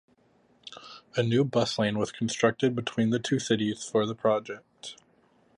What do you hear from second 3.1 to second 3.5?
the two